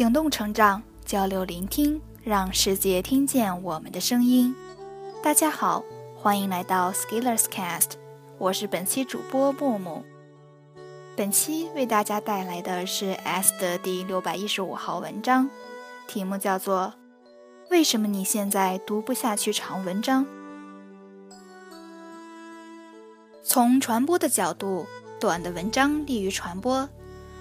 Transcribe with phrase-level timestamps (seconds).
[0.00, 4.56] 行动成长，交流聆听，让世界听见我们的声音。
[5.22, 5.84] 大家好，
[6.16, 7.90] 欢迎来到 Skillers Cast，
[8.38, 10.02] 我是本期主播木木。
[11.14, 15.50] 本期为大家带来的是 S 的第六百一十五号文章，
[16.08, 16.94] 题目叫做
[17.70, 20.24] “为什么你现在读不下去长文章？”
[23.44, 24.86] 从传播的角度，
[25.20, 26.88] 短的文章利于传播。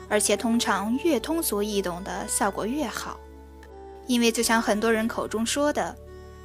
[0.09, 3.19] 而且通常越通俗易懂的效果越好，
[4.07, 5.95] 因为就像很多人口中说的，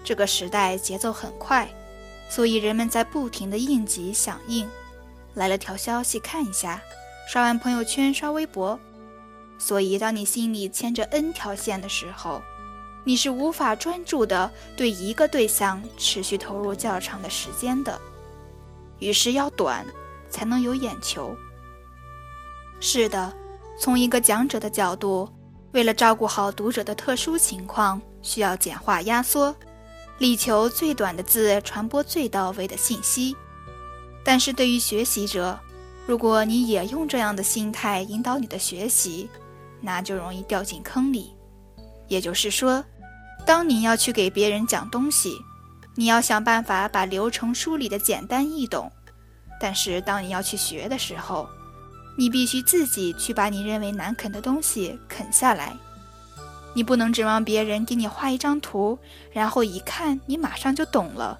[0.05, 1.69] 这个时代节奏很快，
[2.29, 4.69] 所以人们在不停的应急响应。
[5.33, 6.81] 来了条消息看一下，
[7.27, 8.79] 刷完朋友圈刷微博。
[9.59, 12.43] 所以当你心里牵着 N 条线的时候，
[13.03, 17.99] 你是无法专注的对一个对象持续投入较长的时间的。
[18.99, 19.87] 于是要短，
[20.29, 21.35] 才能有眼球。
[22.79, 23.33] 是的。
[23.79, 25.29] 从一个讲者的角度，
[25.73, 29.55] 为了照顾好读者的特殊情况，需要简化压缩，
[30.19, 33.37] 力求最短的字传播最到位的信息。
[34.25, 35.59] 但是对于学习者，
[36.07, 39.29] 如果你也用这样的心态引导你的学习，
[39.81, 41.35] 那就容易掉进坑里。
[42.07, 42.83] 也就是说，
[43.45, 45.37] 当你要去给别人讲东西，
[45.97, 48.89] 你要想办法把流程梳理的简单易懂；
[49.61, 51.49] 但是当你要去学的时候，
[52.17, 55.77] 你必须自己去把你认为难啃的东西啃下来，
[56.73, 58.97] 你不能指望别人给你画一张图，
[59.33, 61.37] 然后一看你马上就懂了，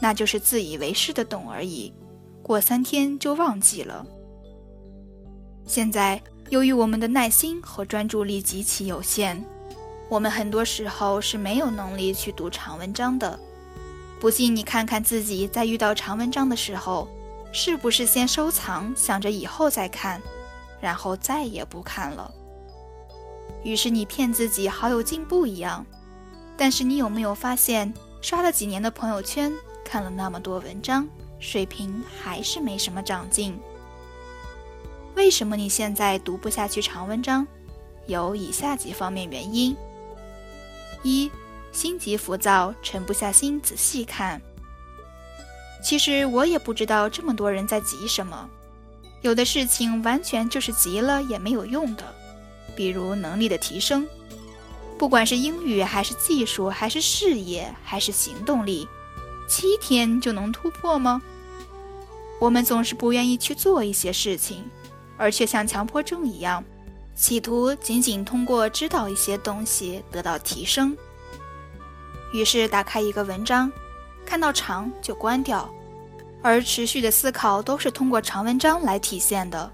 [0.00, 1.92] 那就是自以为是的懂而已，
[2.42, 4.06] 过三天就忘记了。
[5.66, 9.44] 现在由于我们的耐心和专注力极其有限，
[10.08, 13.38] 我们很多时候是没有能力去读长文章的。
[14.18, 17.06] 不信你看看自己在遇到长文章的时候。
[17.52, 20.20] 是不是先收藏，想着以后再看，
[20.80, 22.32] 然后再也不看了？
[23.64, 25.84] 于是你骗自己好有进步一样，
[26.56, 29.52] 但是你有没有发现，刷了几年的朋友圈，
[29.84, 31.08] 看了那么多文章，
[31.40, 33.58] 水平还是没什么长进？
[35.16, 37.46] 为什么你现在读不下去长文章？
[38.06, 39.76] 有以下几方面原因：
[41.02, 41.30] 一、
[41.72, 44.40] 心急浮躁，沉不下心仔细看。
[45.82, 48.48] 其实我也不知道这么多人在急什么，
[49.22, 52.04] 有的事情完全就是急了也没有用的，
[52.76, 54.06] 比如能力的提升，
[54.98, 58.88] 不管是英语还是技术还是事业还是行动力，
[59.48, 61.22] 七天就能突破吗？
[62.40, 64.68] 我们总是不愿意去做一些事情，
[65.16, 66.62] 而却像强迫症一样，
[67.14, 70.96] 企图仅仅通过知道一些东西得到提升。
[72.32, 73.72] 于是打开一个文章。
[74.28, 75.66] 看到长就关掉，
[76.42, 79.70] 而持续的思考都是通过长文章来体现的。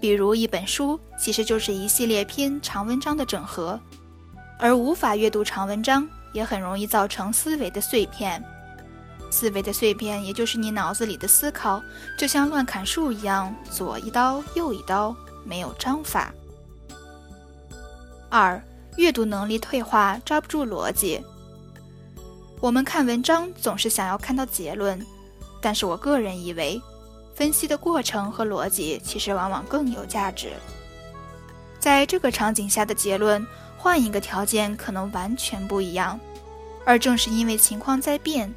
[0.00, 3.80] 比如一本书其实就是一系列篇长文章的整合，
[4.60, 8.40] 而无法阅读长文章也很容易造成思维的碎片。
[9.28, 11.82] 思维的碎片也就是你脑子里的思考，
[12.16, 15.12] 就像乱砍树一样，左一刀右一刀，
[15.44, 16.32] 没有章法。
[18.28, 18.62] 二，
[18.96, 21.20] 阅读能力退化，抓不住逻辑。
[22.60, 25.00] 我们看文章总是想要看到结论，
[25.62, 26.78] 但是我个人以为，
[27.34, 30.52] 分析的过程和逻辑其实往往更有价值。
[31.78, 33.44] 在这个场景下的结论，
[33.78, 36.20] 换一个条件可能完全不一样。
[36.84, 38.52] 而正是因为情况在变，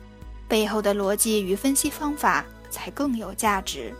[0.49, 3.93] 背后的逻辑与分析方法才更有价值。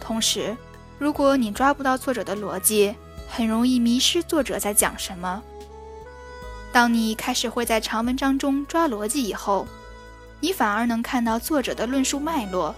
[0.00, 0.56] 同时，
[0.98, 2.94] 如果你抓不到作者的逻辑，
[3.28, 5.42] 很容易迷失作者在讲什么。
[6.72, 9.66] 当你开始会在长文章中抓逻辑以后，
[10.40, 12.74] 你反而能看到作者的论述脉络，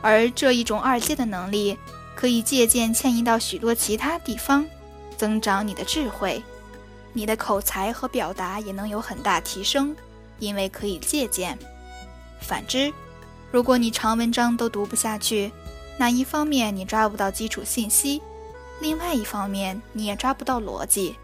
[0.00, 1.76] 而这一种二阶的能力
[2.14, 4.64] 可以借鉴迁移到许多其他地方，
[5.16, 6.42] 增长你的智慧，
[7.12, 9.94] 你的口才和表达也能有很大提升，
[10.38, 11.58] 因为可以借鉴。
[12.40, 12.92] 反之，
[13.50, 15.52] 如果你长文章都读不下去，
[15.98, 18.22] 那一方面你抓不到基础信息，
[18.80, 21.16] 另外一方面你也抓不到逻辑。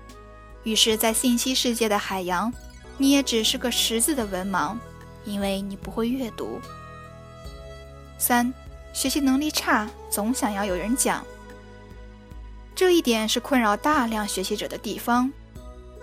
[0.64, 2.52] 于是，在信息世界的海洋，
[2.98, 4.76] 你也只是个识字的文盲，
[5.24, 6.58] 因为你不会阅读。
[8.18, 8.52] 三，
[8.92, 11.24] 学习能力差，总想要有人讲。
[12.74, 15.30] 这一点是困扰大量学习者的地方。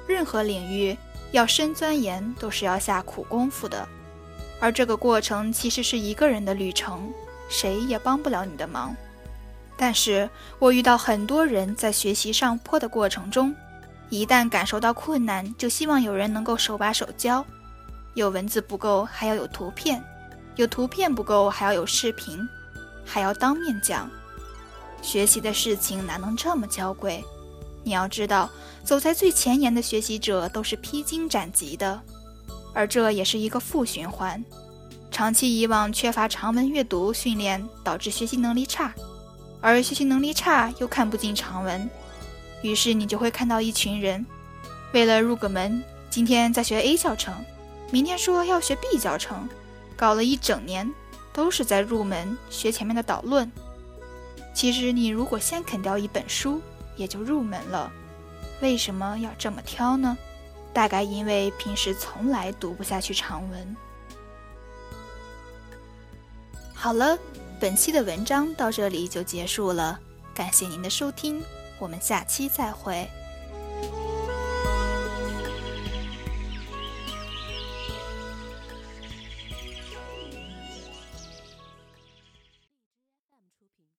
[0.07, 0.95] 任何领域
[1.31, 3.87] 要深钻研，都是要下苦功夫的，
[4.59, 7.11] 而这个过程其实是一个人的旅程，
[7.49, 8.95] 谁也帮不了你的忙。
[9.75, 10.29] 但是
[10.59, 13.55] 我遇到很多人在学习上坡的过程中。
[14.11, 17.43] 一旦感受到困难，就希望有人能够手把手教。
[18.13, 20.01] 有文字不够，还要有图片；
[20.57, 22.37] 有图片不够，还要有视频，
[23.05, 24.11] 还要当面讲。
[25.01, 27.23] 学习的事情哪能这么娇贵？
[27.85, 28.49] 你要知道，
[28.83, 31.99] 走在最前沿的学习者都是披荆斩棘的，
[32.73, 34.43] 而这也是一个负循环。
[35.09, 38.93] 长期以往缺乏长文阅读训练，导致学习能力差，
[39.61, 41.89] 而学习能力差又看不进长文，
[42.61, 44.25] 于是你就会看到一群人，
[44.93, 47.33] 为了入个门，今天在学 A 教程，
[47.91, 49.47] 明天说要学 B 教程，
[49.95, 50.91] 搞了一整年，
[51.33, 53.51] 都是在入门学前面的导论。
[54.53, 56.61] 其实你如果先啃掉一本书，
[56.95, 57.91] 也就入门了，
[58.61, 60.17] 为什么要这么挑呢？
[60.73, 63.75] 大概因为平时从来读不下去长文。
[66.73, 67.17] 好了，
[67.59, 69.99] 本期的文章到这里就结束了，
[70.33, 71.41] 感谢您的收听，
[71.81, 73.09] 我们下期再会。